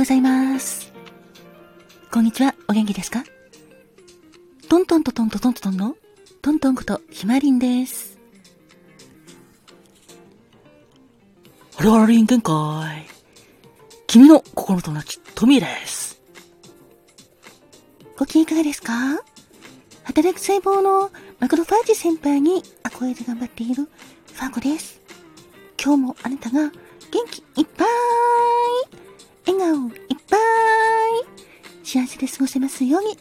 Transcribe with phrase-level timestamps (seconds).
[0.00, 0.90] ございます。
[2.10, 3.22] こんにちは、お元気ですか？
[4.66, 5.94] トントンとトンとトントンの？
[6.40, 8.18] トントンことひまりんです。
[11.76, 12.54] ハロハロリン限界。
[14.06, 16.22] 君の心の友達、トミーです。
[18.16, 18.94] ご機嫌いかがですか？
[20.04, 24.98] 働く細胞のマクロファージ先輩に憧れて頑張っているファーゴです。
[25.78, 26.72] 今日もあなたが元
[27.30, 27.86] 気いっぱい
[29.50, 29.92] 笑顔いっ
[30.28, 30.40] ぱい
[31.84, 33.18] 幸せで過ごせますように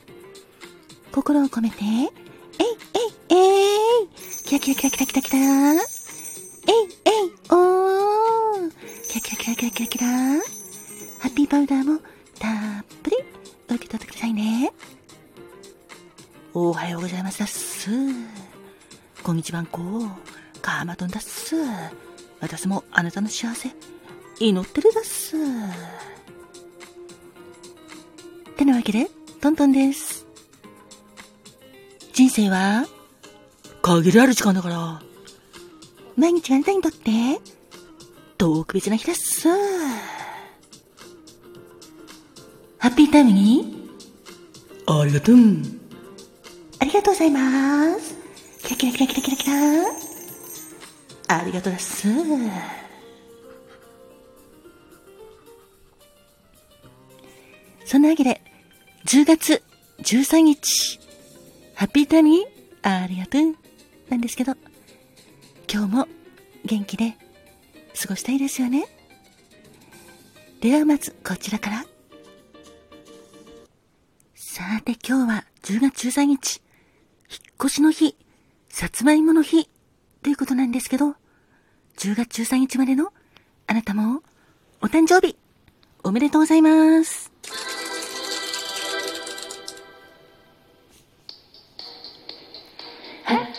[1.11, 4.07] 心を込めて、えいえいえい
[4.45, 5.37] キラキラキラキラキラキラ
[5.73, 5.79] えい
[7.05, 8.71] えいおー
[9.07, 11.99] キラキラキラキラキラキラハッピーパウダーも
[12.37, 13.17] たっぷり
[13.67, 14.71] 受け取ってくださいね。
[16.53, 17.89] おはようございますだっす。
[19.23, 19.79] こんにちはんこ、
[20.61, 21.55] カーマトンだっす。
[22.39, 23.69] 私もあなたの幸せ、
[24.39, 25.35] 祈ってるだっす。
[28.69, 29.07] てなわけで、
[29.41, 30.27] トントンです。
[32.13, 32.85] 人生は、
[33.81, 35.01] 限りある時間だから、
[36.15, 37.09] 毎日があなたにとって、
[38.37, 39.47] 特別な日です。
[42.77, 43.89] ハッピータイムに、
[44.85, 45.35] ありがとう。
[46.79, 48.15] ありがとうございます。
[48.63, 49.53] キラキラキラキラキラキラ。
[51.27, 52.07] ありがとうです。
[57.85, 58.48] そんなわけで、
[59.09, 59.63] 10月
[60.03, 60.99] 13日、
[61.73, 62.45] ハッピータイムに
[62.83, 63.55] ありがとう。
[64.07, 64.53] なんですけど、
[65.67, 66.07] 今日も
[66.63, 67.17] 元気で
[67.99, 68.85] 過ごしたいですよね。
[70.61, 71.85] ではまずこちらから。
[74.35, 76.61] さて今日は10月13日、
[77.31, 78.15] 引っ越しの日、
[78.69, 79.71] さつまいもの日。
[80.21, 81.15] ということなんですけど、
[81.97, 83.11] 10月13日までの
[83.65, 84.21] あなたも
[84.83, 85.35] お誕生日。
[86.03, 87.28] おめでとうございます。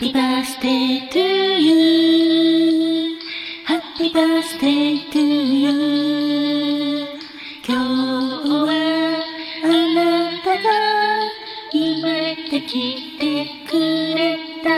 [0.01, 1.21] Happy birthday to
[1.61, 3.19] you.
[3.67, 7.07] Happy birthday to you.
[7.63, 8.71] 今日は
[9.63, 10.01] あな
[10.43, 10.65] たが
[11.71, 12.73] 生まれてき
[13.19, 14.69] てくれた。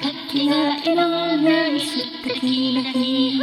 [0.00, 1.92] かきがえのない素
[2.24, 3.38] 敵な日。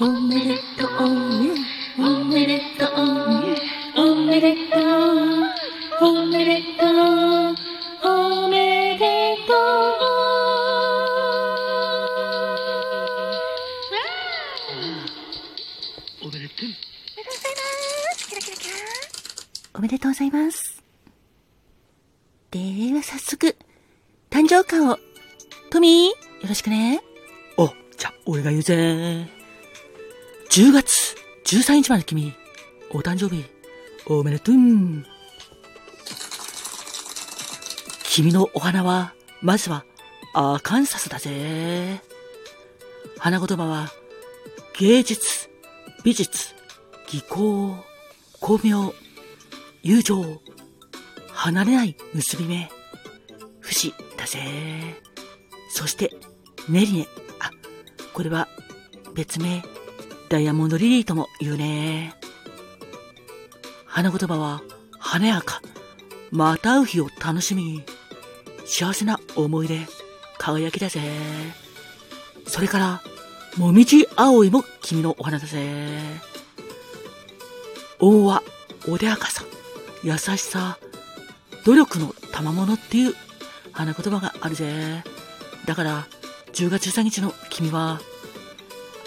[0.00, 1.54] おめでとう。
[1.96, 2.90] おめでとう。
[3.96, 5.13] おめでとう。
[20.04, 20.82] とうございます。
[22.50, 22.58] で
[22.94, 23.56] は早速、
[24.28, 24.98] 誕生花を、
[25.70, 26.12] トミー、よ
[26.46, 27.00] ろしくね。
[27.56, 28.74] お、じゃ、俺が言うぜ。
[30.50, 31.16] 10月
[31.46, 32.34] 13日まで君、
[32.90, 33.46] お誕生日、
[34.04, 34.54] おめでとう。
[38.02, 39.86] 君のお花は、まずは、
[40.34, 42.02] アーカンサスだぜ。
[43.18, 43.90] 花言葉は、
[44.78, 45.48] 芸術、
[46.04, 46.54] 美術、
[47.08, 47.78] 技巧、
[48.40, 48.92] 巧妙、
[49.84, 50.40] 友情、
[51.30, 52.70] 離れない結び目、
[53.60, 54.40] 不死だぜ。
[55.68, 56.10] そして、
[56.70, 57.06] ネリネ。
[57.38, 57.50] あ、
[58.14, 58.48] これは
[59.14, 59.62] 別名、
[60.30, 62.14] ダイヤモンドリリーとも言うね。
[63.84, 64.62] 花言葉は、
[64.98, 65.60] 華やか。
[66.30, 67.82] また会う日を楽しみ。
[68.64, 69.80] 幸せな思い出、
[70.38, 71.02] 輝きだぜ。
[72.46, 73.02] それから、
[73.58, 75.98] もみじ葵も君のお花だぜ。
[77.98, 78.42] 王は、
[78.86, 79.44] 穏やかさ、
[80.04, 80.78] 優しさ、
[81.64, 83.14] 努力の賜物っていう
[83.72, 85.02] 花言葉があるぜ。
[85.64, 86.06] だから、
[86.52, 88.00] 10月13日の君は、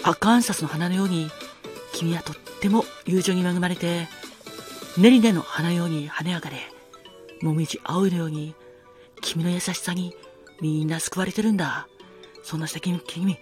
[0.02, 1.30] アカンサスの花のように、
[1.92, 4.08] 君はとっても友情に恵まれて、
[4.96, 6.56] 練り根の花のように華やかで、
[7.42, 8.56] もみじ青いのように、
[9.20, 10.16] 君の優しさに
[10.60, 11.86] みんな救われてるんだ。
[12.42, 13.38] そんな素敵な君、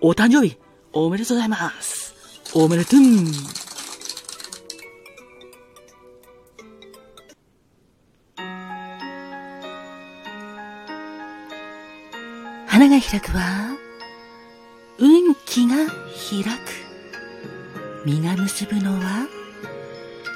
[0.00, 0.56] お誕生日、
[0.92, 2.14] おめでとうございます。
[2.54, 3.69] おめでとう。
[12.90, 13.76] が開くは、
[14.98, 16.80] 運気が開く。
[18.04, 19.28] 実が結ぶのは、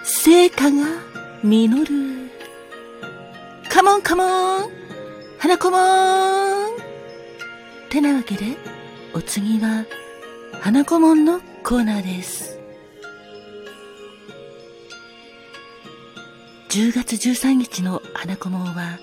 [0.04, 0.86] 成果が
[1.42, 2.30] 実る。
[3.68, 4.70] カモンカモン
[5.38, 6.76] 花子もん
[7.90, 8.56] てなわけで、
[9.14, 9.84] お次は、
[10.60, 12.56] 花子もんのコーナーです。
[16.68, 19.00] 10月13日の花子もんは、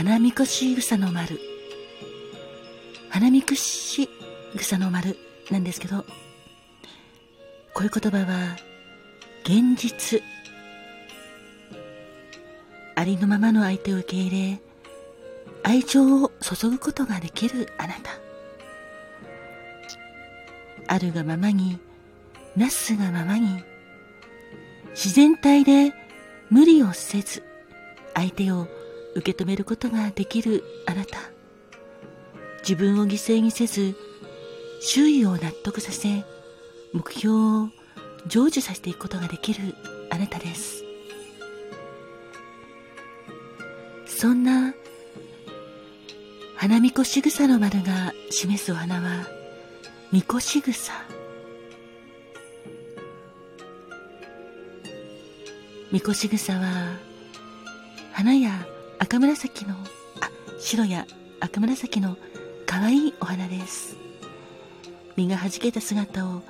[0.00, 1.38] 花みこし草の丸。
[3.10, 4.08] 花みこし
[4.56, 5.18] 草の丸
[5.50, 6.06] なんですけど、
[7.74, 8.56] こういう言葉は
[9.44, 10.22] 現実
[12.94, 14.62] ありのままの相手を受け入れ
[15.64, 18.12] 愛情を注ぐことができるあなた
[20.86, 21.78] あるがままに
[22.56, 23.62] なすがままに
[24.92, 25.92] 自然体で
[26.48, 27.42] 無理をせず
[28.14, 28.66] 相手を
[29.14, 31.18] 受け止めることができるあなた。
[32.62, 33.96] 自分を犠牲にせず
[34.80, 36.24] 周囲を納得させ
[36.92, 37.68] 目標を
[38.28, 39.74] 成就させていくことができる
[40.10, 40.84] あなたです。
[44.06, 44.74] そんな
[46.56, 49.26] 花みこし草の丸が示すお花は
[50.12, 50.92] みこし草。
[55.90, 56.96] みこし草は
[58.12, 58.50] 花や
[59.02, 59.74] 赤紫の
[60.20, 61.06] あ白や
[61.40, 62.18] 赤紫の
[62.66, 63.96] 可愛いお花です。
[65.16, 66.42] 実がはじけた姿を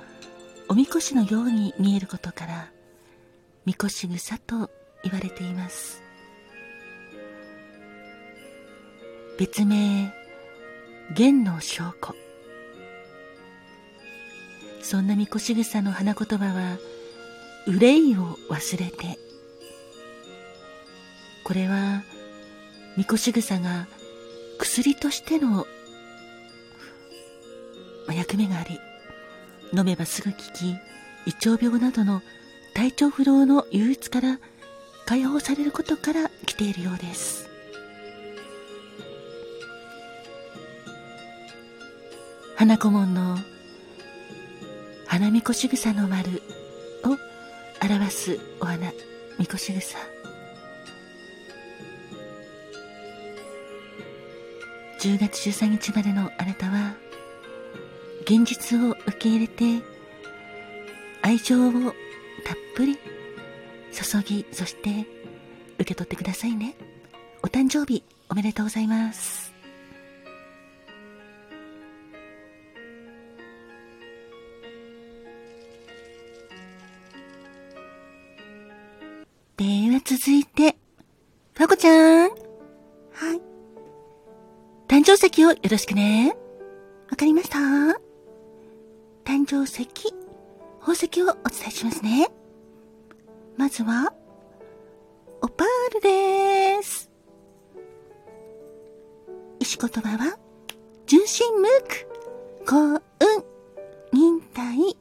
[0.67, 2.69] おみこしのように見えることから
[3.65, 4.69] みこし草と
[5.01, 6.03] 言われています。
[9.39, 10.13] 別名
[11.15, 12.13] 弦の証拠。
[14.81, 16.77] そんなみこし草の花言葉は
[17.65, 19.17] 憂いを忘れて。
[21.45, 22.03] これは
[22.97, 23.87] みこし草が
[24.57, 25.65] 薬としての
[28.13, 28.79] 役目があり
[29.73, 30.71] 飲めばすぐ効き
[31.25, 32.21] 胃腸病などの
[32.73, 34.39] 体調不良の憂鬱から
[35.05, 37.49] 解放されることから来ているようです。
[42.55, 43.37] 花顧問の
[45.07, 46.43] 花みこし草の丸
[47.03, 47.17] を
[47.83, 48.93] 表すお花
[49.39, 49.97] みこし草
[55.01, 56.93] 10月13日までのあなたは
[58.21, 59.83] 現実を受け入れて
[61.23, 62.99] 愛情をたっぷり
[63.91, 65.07] 注ぎそして
[65.79, 66.75] 受け取ってくださいね
[67.41, 69.51] お誕生日おめでとうございます
[79.57, 80.75] では続いて、
[81.53, 82.29] かこちゃん。
[82.29, 82.35] は
[83.35, 83.50] い。
[84.91, 86.35] 誕生石をよろしくね。
[87.09, 87.59] わかりました
[89.23, 89.87] 誕生石、
[90.81, 92.27] 宝石をお伝えしますね。
[93.55, 94.11] まずは、
[95.41, 97.09] オパールです。
[99.61, 100.37] 石言葉は、
[101.05, 102.05] 純真無垢、
[102.65, 102.99] 幸運、
[104.11, 104.97] 忍耐、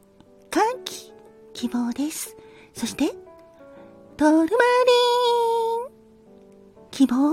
[0.53, 1.13] 歓喜、
[1.53, 2.37] 希望です。
[2.75, 3.09] そして、
[4.17, 4.51] トルマリン
[6.93, 7.33] 希望、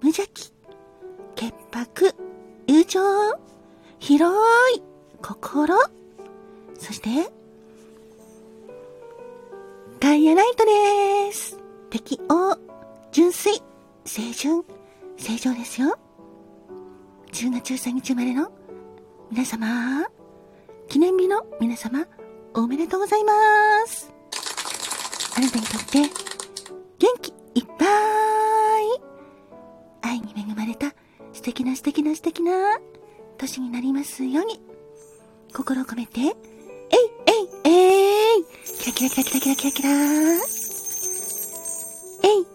[0.00, 0.52] 無邪気、
[1.42, 2.14] 潔白、
[2.68, 3.00] 友情、
[3.98, 4.32] 広
[4.76, 4.82] い
[5.20, 5.74] 心、
[6.78, 7.32] そして、
[9.98, 11.58] ガイアライトです。
[11.90, 12.56] 適応、
[13.10, 13.60] 純粋、
[14.04, 14.62] 清純、
[15.16, 15.98] 正常ですよ。
[17.32, 18.52] 10月13日生まれの
[19.28, 20.06] 皆様、
[20.88, 22.06] 記念日の皆様、
[22.54, 23.32] おめでとうございま
[23.88, 24.12] す。
[25.36, 26.02] あなたにとって
[27.00, 27.41] 元気
[31.42, 32.78] 素敵な素敵な素敵な
[33.36, 34.60] 年になりますように。
[35.52, 36.20] 心を込めて。
[36.20, 36.28] えい
[37.26, 38.44] えいえい。
[38.78, 39.90] キラキラキラキラキラキラキラ
[42.22, 42.51] えい。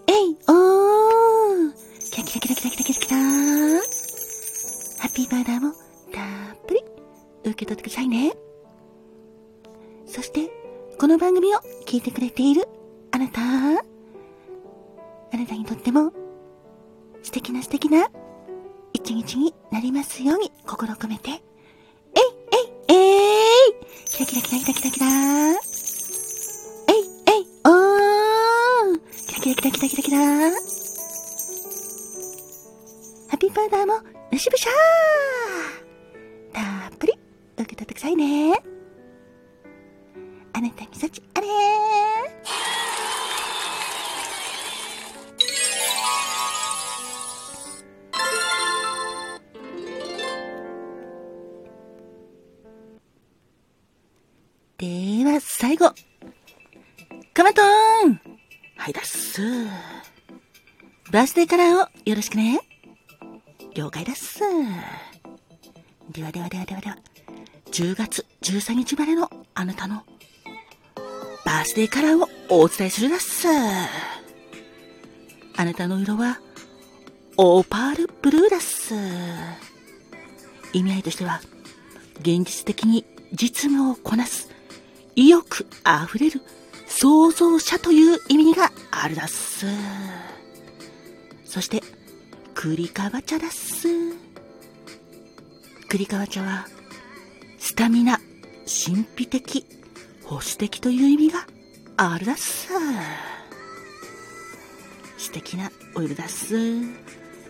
[19.38, 21.39] 日になりますように心を込めて、えい
[22.89, 23.74] えいえい。
[24.06, 25.06] キラキラキラキラキラキラ。
[25.08, 25.56] えい
[27.27, 29.00] えいおー。
[29.27, 30.17] キラキラキラキラキラキラ。
[33.29, 33.94] ハッピーパウダーも
[34.32, 36.89] うしぶしゃー。
[36.89, 37.13] たっぷり
[37.58, 38.76] 受け取ってくださいね。
[55.67, 55.91] 最後。
[57.33, 57.65] カマトー
[58.07, 58.21] ン
[58.77, 59.41] はいだっす。
[61.12, 62.62] バースデーカラーをよろしくね。
[63.75, 64.39] 了解だっす。
[66.09, 66.97] ではではではではでは、
[67.71, 70.03] 10月13日までのあなたの
[71.43, 72.29] バースデーカラーを
[72.62, 73.50] お伝えするだっす。
[73.50, 73.89] あ
[75.65, 76.39] なたの色は、
[77.36, 78.95] オーパールブルーだっす。
[80.71, 81.41] 意味合いとしては、
[82.21, 84.55] 現実的に実務をこなす、
[85.17, 86.41] 意欲あふれる
[86.86, 89.65] 創造者という意味があるだっす。
[91.43, 91.81] そして、
[92.53, 93.88] 栗川茶だっす。
[95.89, 96.67] 栗川茶は、
[97.57, 98.19] スタミナ、
[98.67, 99.65] 神秘的、
[100.24, 101.47] 保守的という意味が
[101.97, 102.67] あるだっす。
[105.17, 106.55] 素敵なオイルだっす。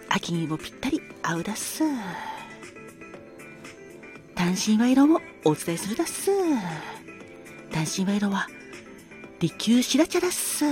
[0.07, 1.83] 秋にもぴったり合うだっす。
[4.35, 6.31] 単身賄賂もお伝えするだっす。
[7.71, 8.47] 単身賄賂は、
[9.39, 10.65] 利休白茶だっす。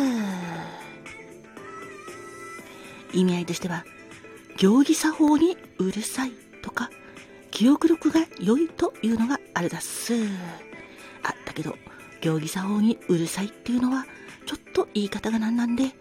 [3.13, 3.85] 意味合いとしては、
[4.57, 6.89] 行儀作法にうるさいとか、
[7.51, 10.13] 記憶力が良いというのがあるだっす。
[11.23, 11.77] あ、だけど、
[12.21, 14.05] 行儀作法にうるさいっていうのは、
[14.45, 15.91] ちょっと言い方がなんなんで、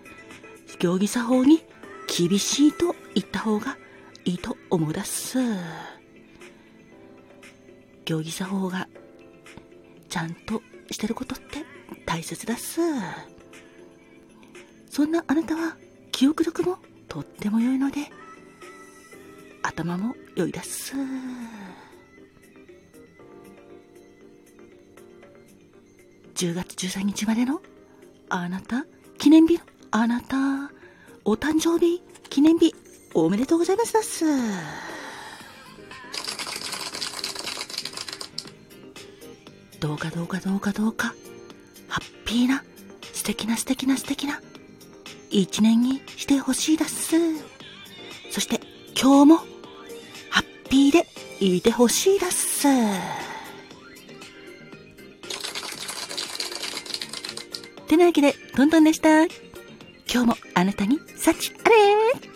[0.78, 1.64] 行儀作法に
[2.06, 3.76] 厳しいと言った方が
[4.24, 5.38] いいと思うだっす。
[8.04, 8.88] 行儀作法が
[10.08, 11.64] ちゃんとしてることって
[12.06, 12.80] 大切だっす。
[14.90, 15.76] そんなあなたは
[16.12, 18.00] 記憶力もとっても良いので、
[19.62, 20.94] 頭も良いだっす。
[26.34, 27.60] 10月13日までの
[28.28, 28.84] あなた、
[29.18, 29.60] 記念日の
[29.90, 30.70] あなた、
[31.24, 32.74] お誕生日、記念日、
[33.14, 34.93] おめでとうございますだっす。
[39.84, 41.14] どうかどうかどうかどうか、
[41.88, 42.64] ハッピーな、
[43.12, 44.40] 素敵な素敵な素敵な、
[45.28, 47.16] 一年にしてほしいだっす。
[48.30, 48.62] そして、
[48.98, 49.36] 今日も、
[50.30, 51.06] ハッピーで
[51.38, 52.66] いてほしいだっす。
[57.86, 59.24] てなわけで、トントンでした。
[59.24, 59.28] 今
[60.06, 62.33] 日もあなたに幸あれ